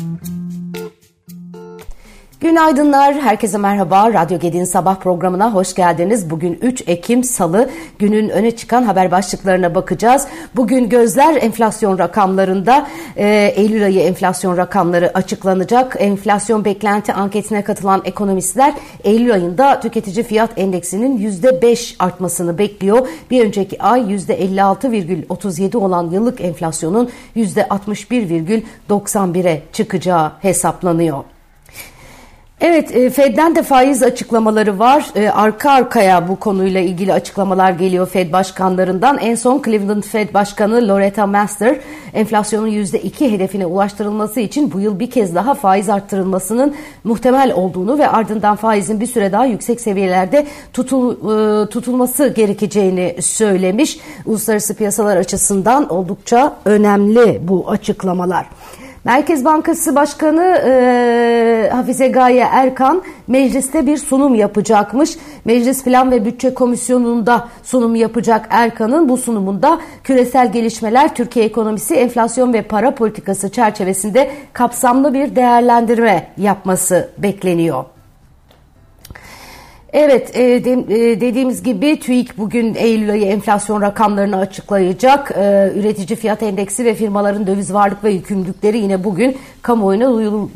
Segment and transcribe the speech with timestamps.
[0.00, 0.39] Mm-hmm.
[2.40, 4.12] Günaydınlar, herkese merhaba.
[4.12, 6.30] Radyo Gedi'nin sabah programına hoş geldiniz.
[6.30, 10.26] Bugün 3 Ekim Salı, günün öne çıkan haber başlıklarına bakacağız.
[10.56, 15.96] Bugün gözler enflasyon rakamlarında, e, Eylül ayı enflasyon rakamları açıklanacak.
[15.98, 23.08] Enflasyon beklenti anketine katılan ekonomistler, Eylül ayında tüketici fiyat endeksinin %5 artmasını bekliyor.
[23.30, 31.24] Bir önceki ay %56,37 olan yıllık enflasyonun %61,91'e çıkacağı hesaplanıyor.
[32.62, 35.06] Evet, e, Fed'den de faiz açıklamaları var.
[35.14, 39.18] E, arka arkaya bu konuyla ilgili açıklamalar geliyor Fed başkanlarından.
[39.18, 41.76] En son Cleveland Fed Başkanı Loretta Master,
[42.14, 46.74] enflasyonun %2 hedefine ulaştırılması için bu yıl bir kez daha faiz arttırılmasının
[47.04, 53.98] muhtemel olduğunu ve ardından faizin bir süre daha yüksek seviyelerde tutul, e, tutulması gerekeceğini söylemiş.
[54.26, 58.46] Uluslararası piyasalar açısından oldukça önemli bu açıklamalar.
[59.04, 65.16] Merkez Bankası Başkanı e, Hafize Gaye Erkan mecliste bir sunum yapacakmış.
[65.44, 72.52] Meclis Plan ve Bütçe Komisyonu'nda sunum yapacak Erkan'ın bu sunumunda küresel gelişmeler, Türkiye ekonomisi, enflasyon
[72.52, 77.84] ve para politikası çerçevesinde kapsamlı bir değerlendirme yapması bekleniyor.
[79.92, 85.30] Evet e, de, e, dediğimiz gibi TÜİK bugün Eylül ayı enflasyon rakamlarını açıklayacak.
[85.36, 90.06] E, üretici fiyat endeksi ve firmaların döviz varlık ve yükümlülükleri yine bugün kamuoyuna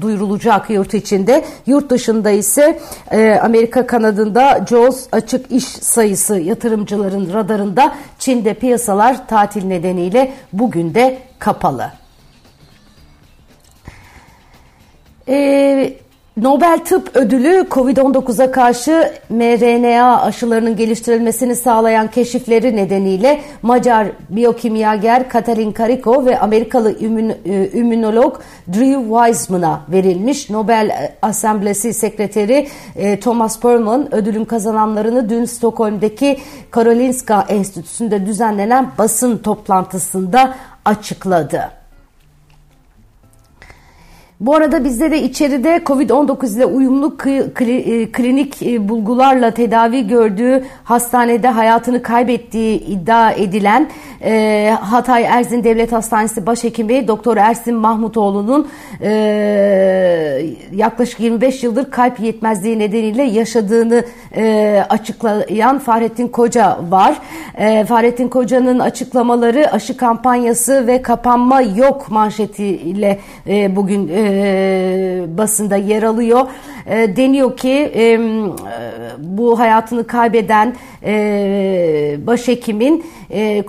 [0.00, 1.44] duyurulacak yurt içinde.
[1.66, 7.94] Yurt dışında ise e, Amerika kanadında JOLTS açık iş sayısı yatırımcıların radarında.
[8.18, 11.92] Çin'de piyasalar tatil nedeniyle bugün de kapalı.
[15.26, 16.03] Eee
[16.36, 26.26] Nobel Tıp Ödülü COVID-19'a karşı mRNA aşılarının geliştirilmesini sağlayan keşifleri nedeniyle Macar biyokimyager Katalin Kariko
[26.26, 26.98] ve Amerikalı
[27.74, 30.50] ümünolog e, Drew Weissman'a verilmiş.
[30.50, 36.38] Nobel Asamblesi Sekreteri e, Thomas Perlman ödülün kazananlarını dün Stockholm'deki
[36.70, 40.54] Karolinska Enstitüsü'nde düzenlenen basın toplantısında
[40.84, 41.83] açıkladı.
[44.40, 51.48] Bu arada bizde de içeride Covid-19 ile uyumlu e, klinik e, bulgularla tedavi gördüğü hastanede
[51.48, 53.88] hayatını kaybettiği iddia edilen
[54.24, 58.68] e, Hatay Erzin Devlet Hastanesi Başhekimi Doktor Ersin Mahmutoğlu'nun
[60.72, 64.04] yaklaşık 25 yıldır kalp yetmezliği nedeniyle yaşadığını
[64.88, 67.18] açıklayan Fahrettin Koca var.
[67.86, 76.40] Fahrettin Koca'nın açıklamaları aşı kampanyası ve kapanma yok manşetiyle bugün e, basında yer alıyor.
[76.86, 78.20] E, deniyor ki e,
[79.18, 83.60] bu hayatını kaybeden e, başhekimin e,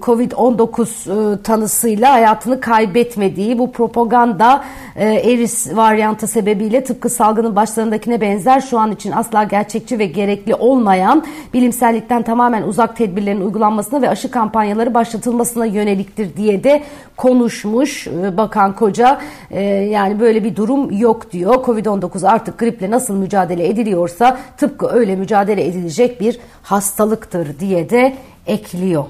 [0.00, 4.64] Covid-19 e, tanısıyla hayatını kaybetmediği bu propaganda
[4.96, 10.54] e, eris varyantı sebebiyle tıpkı salgının başlarındakine benzer şu an için asla gerçekçi ve gerekli
[10.54, 11.24] olmayan
[11.54, 16.82] bilimsellikten tamamen uzak tedbirlerin uygulanmasına ve aşı kampanyaları başlatılmasına yöneliktir diye de
[17.16, 19.20] konuşmuş e, Bakan Koca.
[19.50, 21.54] E, yani böyle bir durum yok diyor.
[21.54, 26.40] Covid-19 artık griple nasıl mücadele ediliyorsa tıpkı öyle mücadele edilecek bir
[26.80, 29.04] hastalıktır diye de ekliyor.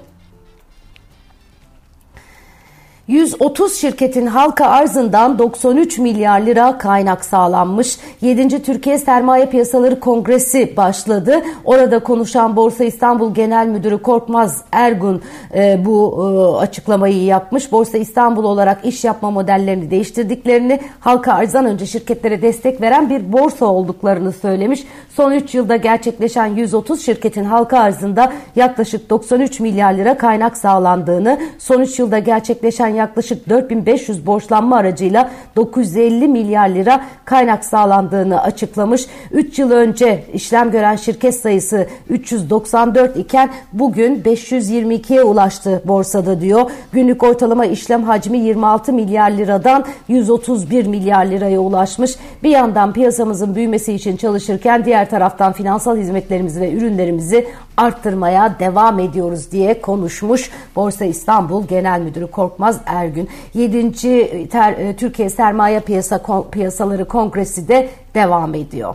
[3.10, 7.98] 130 şirketin halka arzından 93 milyar lira kaynak sağlanmış.
[8.20, 8.62] 7.
[8.62, 11.42] Türkiye Sermaye Piyasaları Kongresi başladı.
[11.64, 15.22] Orada konuşan Borsa İstanbul Genel Müdürü Korkmaz Ergun
[15.54, 17.72] e, bu e, açıklamayı yapmış.
[17.72, 23.66] Borsa İstanbul olarak iş yapma modellerini değiştirdiklerini, halka arzdan önce şirketlere destek veren bir borsa
[23.66, 24.84] olduklarını söylemiş.
[25.16, 31.80] Son 3 yılda gerçekleşen 130 şirketin halka arzında yaklaşık 93 milyar lira kaynak sağlandığını, son
[31.80, 39.06] 3 yılda gerçekleşen yaklaşık 4500 borçlanma aracıyla 950 milyar lira kaynak sağlandığını açıklamış.
[39.30, 46.70] 3 yıl önce işlem gören şirket sayısı 394 iken bugün 522'ye ulaştı borsada diyor.
[46.92, 52.16] Günlük ortalama işlem hacmi 26 milyar liradan 131 milyar liraya ulaşmış.
[52.42, 57.46] Bir yandan piyasamızın büyümesi için çalışırken diğer taraftan finansal hizmetlerimizi ve ürünlerimizi
[57.76, 63.28] arttırmaya devam ediyoruz diye konuşmuş Borsa İstanbul Genel Müdürü Korkmaz Ergün.
[63.54, 64.48] 7.
[64.48, 68.94] Ter, e, Türkiye Sermaye Piyasa Piyasaları Kongresi de devam ediyor.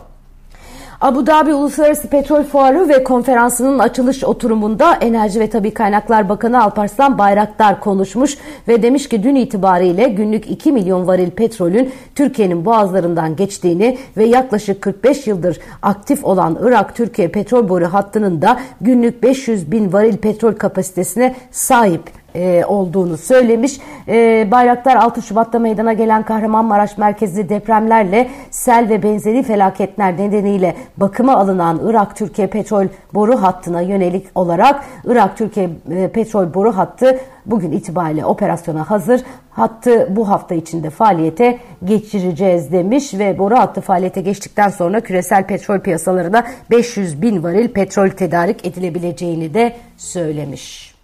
[1.00, 7.18] Abu Dhabi Uluslararası Petrol Fuarı ve konferansının açılış oturumunda Enerji ve Tabi Kaynaklar Bakanı Alparslan
[7.18, 8.38] Bayraktar konuşmuş
[8.68, 14.82] ve demiş ki dün itibariyle günlük 2 milyon varil petrolün Türkiye'nin boğazlarından geçtiğini ve yaklaşık
[14.82, 21.34] 45 yıldır aktif olan Irak-Türkiye petrol boru hattının da günlük 500 bin varil petrol kapasitesine
[21.50, 22.02] sahip
[22.36, 23.80] e, olduğunu söylemiş.
[24.08, 31.36] E, Bayraktar 6 Şubat'ta meydana gelen Kahramanmaraş merkezli depremlerle sel ve benzeri felaketler nedeniyle bakıma
[31.36, 38.90] alınan Irak-Türkiye petrol boru hattına yönelik olarak Irak-Türkiye e, petrol boru hattı bugün itibariyle operasyona
[38.90, 39.22] hazır.
[39.50, 45.80] Hattı bu hafta içinde faaliyete geçireceğiz demiş ve boru hattı faaliyete geçtikten sonra küresel petrol
[45.80, 50.95] piyasalarına 500 bin varil petrol tedarik edilebileceğini de söylemiş.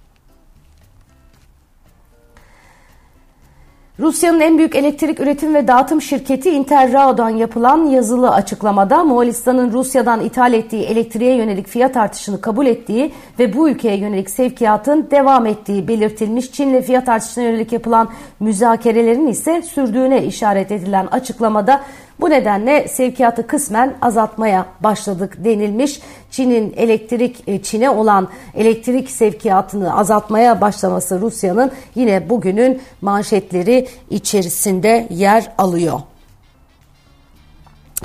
[4.01, 10.53] Rusya'nın en büyük elektrik üretim ve dağıtım şirketi Interrao'dan yapılan yazılı açıklamada Moğolistan'ın Rusya'dan ithal
[10.53, 16.53] ettiği elektriğe yönelik fiyat artışını kabul ettiği ve bu ülkeye yönelik sevkiyatın devam ettiği belirtilmiş.
[16.53, 18.09] Çin'le fiyat artışına yönelik yapılan
[18.41, 21.81] müzakerelerin ise sürdüğüne işaret edilen açıklamada
[22.21, 26.01] bu nedenle sevkiyatı kısmen azaltmaya başladık denilmiş.
[26.33, 35.53] Çin'in elektrik e, Çin'e olan elektrik sevkiyatını azaltmaya başlaması Rusya'nın yine bugünün manşetleri içerisinde yer
[35.59, 36.01] alıyor.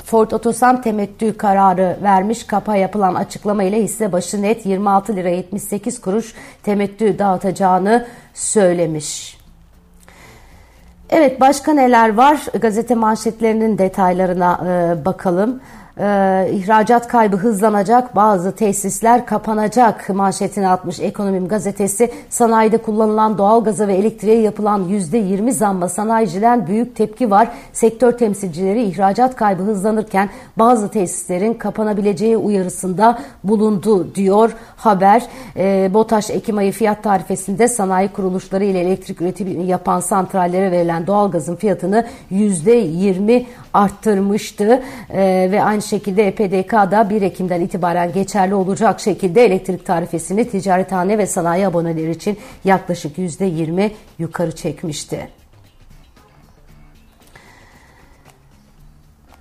[0.04, 2.46] Ford Otosan temettü kararı vermiş.
[2.46, 9.38] Kapa yapılan açıklama ile hisse başı net 26 lira 78 kuruş temettü dağıtacağını söylemiş.
[11.10, 12.46] Evet başka neler var?
[12.60, 15.60] Gazete manşetlerinin detaylarına e, bakalım
[15.98, 22.10] e, ihracat kaybı hızlanacak, bazı tesisler kapanacak manşetini atmış Ekonomim gazetesi.
[22.30, 27.48] Sanayide kullanılan doğalgaza ve elektriğe yapılan %20 zamma sanayiciden büyük tepki var.
[27.72, 35.22] Sektör temsilcileri ihracat kaybı hızlanırken bazı tesislerin kapanabileceği uyarısında bulundu diyor haber.
[35.56, 41.56] E, BOTAŞ Ekim ayı fiyat tarifesinde sanayi kuruluşları ile elektrik üretimi yapan santrallere verilen doğalgazın
[41.56, 43.44] fiyatını %20
[43.74, 50.50] arttırmıştı e, ve aynı şekilde EPDK da 1 Ekim'den itibaren geçerli olacak şekilde elektrik tarifesini
[50.50, 55.37] ticarethane ve sanayi aboneleri için yaklaşık %20 yukarı çekmişti.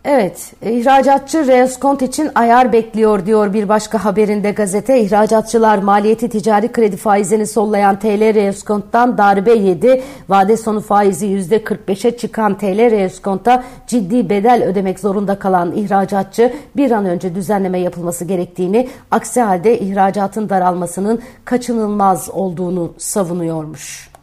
[0.09, 5.01] Evet, ihracatçı Reoskont için ayar bekliyor diyor bir başka haberinde gazete.
[5.01, 10.03] İhracatçılar maliyeti ticari kredi faizini sollayan TL Reoskont'tan darbe yedi.
[10.29, 17.05] Vade sonu faizi %45'e çıkan TL Reoskont'a ciddi bedel ödemek zorunda kalan ihracatçı bir an
[17.05, 24.16] önce düzenleme yapılması gerektiğini, aksi halde ihracatın daralmasının kaçınılmaz olduğunu savunuyormuş.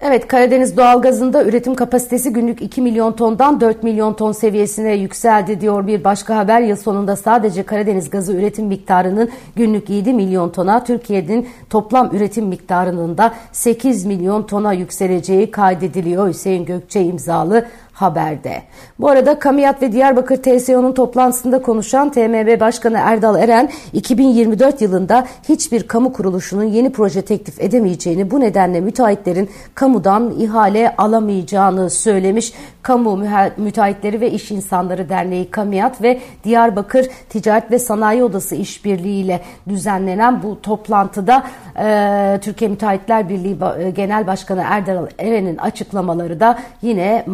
[0.00, 5.86] Evet Karadeniz doğalgazında üretim kapasitesi günlük 2 milyon tondan 4 milyon ton seviyesine yükseldi diyor
[5.86, 6.60] bir başka haber.
[6.60, 13.18] Yıl sonunda sadece Karadeniz gazı üretim miktarının günlük 7 milyon tona, Türkiye'nin toplam üretim miktarının
[13.18, 16.28] da 8 milyon tona yükseleceği kaydediliyor.
[16.28, 17.66] Hüseyin Gökçe imzalı
[17.98, 18.62] haberde.
[18.98, 25.82] Bu arada Kamiyat ve Diyarbakır TSO'nun toplantısında konuşan TMB Başkanı Erdal Eren 2024 yılında hiçbir
[25.82, 32.52] kamu kuruluşunun yeni proje teklif edemeyeceğini bu nedenle müteahhitlerin kamudan ihale alamayacağını söylemiş.
[32.82, 33.24] Kamu
[33.56, 40.62] Müteahhitleri ve İş İnsanları Derneği Kamiyat ve Diyarbakır Ticaret ve Sanayi Odası işbirliğiyle düzenlenen bu
[40.62, 41.44] toplantıda
[41.78, 47.24] e, Türkiye Müteahhitler Birliği e, Genel Başkanı Erdal Eren'in açıklamaları da yine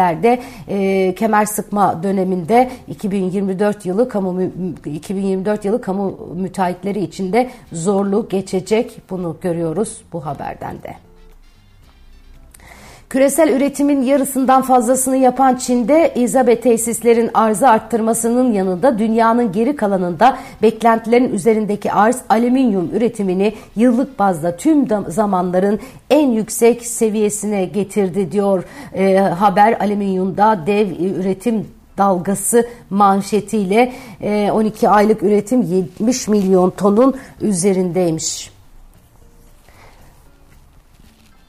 [0.00, 4.42] manşetlerde e, kemer sıkma döneminde 2024 yılı kamu
[4.84, 11.09] 2024 yılı kamu müteahhitleri içinde zorlu geçecek bunu görüyoruz bu haberden de.
[13.10, 21.34] Küresel üretimin yarısından fazlasını yapan Çin'de izabe tesislerin arzı arttırmasının yanında dünyanın geri kalanında beklentilerin
[21.34, 28.64] üzerindeki arz alüminyum üretimini yıllık bazda tüm zamanların en yüksek seviyesine getirdi diyor
[28.94, 31.66] e, haber alüminyumda dev üretim
[31.98, 38.59] dalgası manşetiyle e, 12 aylık üretim 70 milyon tonun üzerindeymiş.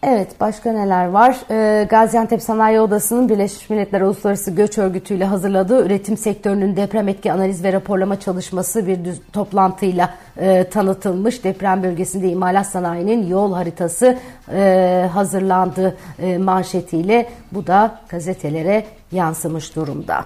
[0.03, 1.37] Evet, başka neler var?
[1.51, 7.31] Ee, Gaziantep Sanayi Odası'nın Birleşmiş Milletler Uluslararası Göç Örgütü ile hazırladığı üretim sektörünün deprem etki
[7.31, 11.43] analiz ve raporlama çalışması bir düz, toplantıyla e, tanıtılmış.
[11.43, 14.17] Deprem bölgesinde imalat sanayinin yol haritası
[14.53, 20.25] e, hazırlandı e, manşetiyle bu da gazetelere yansımış durumda.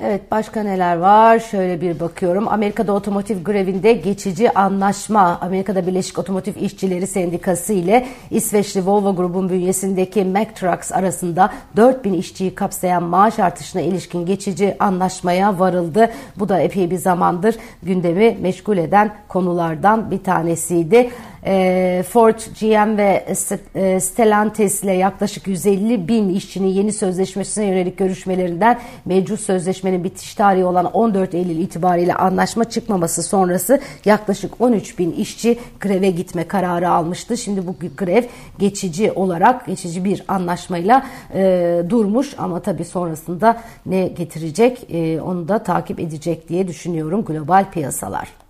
[0.00, 1.38] Evet başka neler var?
[1.38, 2.48] Şöyle bir bakıyorum.
[2.48, 5.38] Amerika'da otomotiv grevinde geçici anlaşma.
[5.40, 12.54] Amerika'da Birleşik Otomotiv İşçileri Sendikası ile İsveçli Volvo grubun bünyesindeki Mack Trucks arasında 4000 işçiyi
[12.54, 16.10] kapsayan maaş artışına ilişkin geçici anlaşmaya varıldı.
[16.38, 21.10] Bu da epey bir zamandır gündemi meşgul eden konulardan bir tanesiydi.
[21.46, 23.26] E, Ford, GM ve
[23.74, 30.64] e, Stellantis ile yaklaşık 150 bin işçinin yeni sözleşmesine yönelik görüşmelerinden mevcut sözleşmenin bitiş tarihi
[30.64, 37.36] olan 14 Eylül itibariyle anlaşma çıkmaması sonrası yaklaşık 13 bin işçi greve gitme kararı almıştı.
[37.36, 38.22] Şimdi bu grev
[38.58, 45.62] geçici olarak geçici bir anlaşmayla e, durmuş ama tabii sonrasında ne getirecek e, onu da
[45.62, 48.45] takip edecek diye düşünüyorum global piyasalar.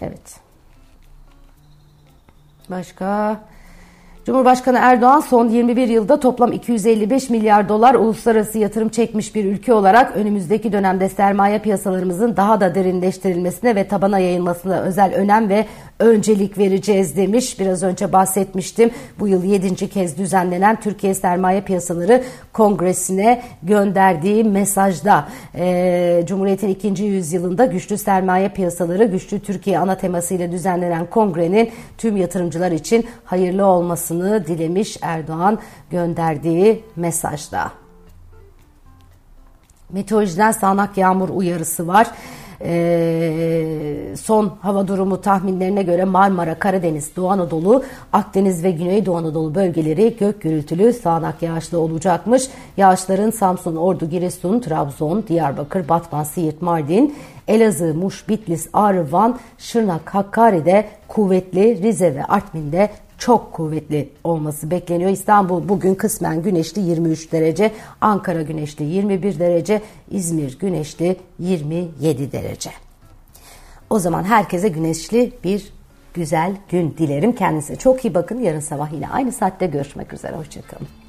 [0.00, 0.40] Evet.
[2.70, 3.40] Başka?
[4.26, 10.16] Cumhurbaşkanı Erdoğan son 21 yılda toplam 255 milyar dolar uluslararası yatırım çekmiş bir ülke olarak
[10.16, 15.66] önümüzdeki dönemde sermaye piyasalarımızın daha da derinleştirilmesine ve tabana yayılmasına özel önem ve
[16.00, 17.60] öncelik vereceğiz demiş.
[17.60, 18.90] Biraz önce bahsetmiştim.
[19.18, 19.88] Bu yıl 7.
[19.88, 29.04] kez düzenlenen Türkiye Sermaye Piyasaları Kongresi'ne gönderdiği mesajda e, Cumhuriyet'in ikinci yüzyılında güçlü sermaye piyasaları,
[29.04, 35.58] güçlü Türkiye ana temasıyla düzenlenen kongrenin tüm yatırımcılar için hayırlı olmasını dilemiş Erdoğan
[35.90, 37.72] gönderdiği mesajda.
[39.92, 42.06] Meteorolojiden sağanak yağmur uyarısı var.
[42.64, 50.16] Ee, son hava durumu tahminlerine göre Marmara, Karadeniz, Doğu Anadolu, Akdeniz ve Güneydoğu Anadolu bölgeleri
[50.16, 52.48] gök gürültülü sağanak yağışlı olacakmış.
[52.76, 57.14] Yağışların Samsun, Ordu, Giresun, Trabzon, Diyarbakır, Batman, Siirt, Mardin,
[57.48, 62.90] Elazığ, Muş, Bitlis, Ağrı, Van, Şırnak, Hakkari'de kuvvetli, Rize ve Artvin'de
[63.20, 65.10] çok kuvvetli olması bekleniyor.
[65.10, 72.70] İstanbul bugün kısmen güneşli 23 derece, Ankara güneşli 21 derece, İzmir güneşli 27 derece.
[73.90, 75.72] O zaman herkese güneşli bir
[76.14, 77.34] güzel gün dilerim.
[77.34, 78.40] Kendinize çok iyi bakın.
[78.40, 80.36] Yarın sabah yine aynı saatte görüşmek üzere.
[80.36, 80.99] Hoşçakalın.